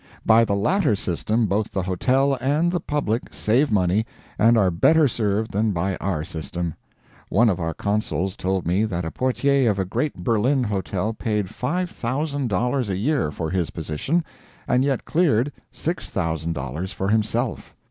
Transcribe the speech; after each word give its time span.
By 0.25 0.43
the 0.45 0.55
latter 0.55 0.95
system 0.95 1.45
both 1.45 1.69
the 1.69 1.83
hotel 1.83 2.33
and 2.41 2.71
the 2.71 2.79
public 2.79 3.31
save 3.31 3.71
money 3.71 4.07
and 4.39 4.57
are 4.57 4.71
better 4.71 5.07
served 5.07 5.51
than 5.51 5.73
by 5.73 5.95
our 5.97 6.23
system. 6.23 6.73
One 7.29 7.49
of 7.49 7.59
our 7.59 7.75
consuls 7.75 8.35
told 8.35 8.65
me 8.65 8.83
that 8.85 9.05
a 9.05 9.11
portier 9.11 9.69
of 9.69 9.77
a 9.77 9.85
great 9.85 10.15
Berlin 10.15 10.63
hotel 10.63 11.13
paid 11.13 11.51
five 11.51 11.87
thousand 11.91 12.47
dollars 12.49 12.89
a 12.89 12.97
year 12.97 13.29
for 13.29 13.51
his 13.51 13.69
position, 13.69 14.23
and 14.67 14.83
yet 14.83 15.05
cleared 15.05 15.51
six 15.71 16.09
thousand 16.09 16.53
dollars 16.53 16.91
for 16.91 17.09
himself. 17.09 17.75